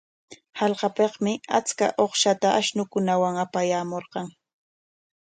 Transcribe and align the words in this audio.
Hallqapikmi 0.59 1.33
achka 1.57 1.85
uqshata 2.05 2.47
ashnunkunawan 2.59 3.35
apayaamurqan. 3.45 4.27